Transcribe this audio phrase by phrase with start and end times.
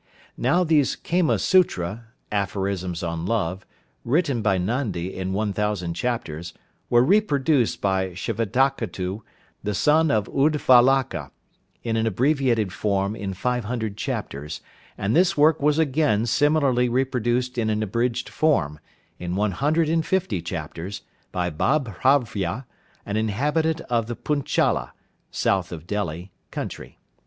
[0.35, 3.67] Now these 'Kama Sutra' (Aphorisms on Love),
[4.03, 6.55] written by Nandi in one thousand chapters,
[6.89, 9.21] were reproduced by Shvetaketu,
[9.61, 11.29] the son of Uddvalaka,
[11.83, 14.61] in an abbreviated form in five hundred chapters,
[14.97, 18.79] and this work was again similarly reproduced in an abridged form,
[19.19, 22.65] in one hundred and fifty chapters, by Babhravya,
[23.05, 24.93] an inhabitant of the Punchala
[25.29, 26.97] (South of Delhi) country.